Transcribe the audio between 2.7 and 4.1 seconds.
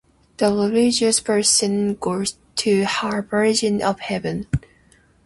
her version of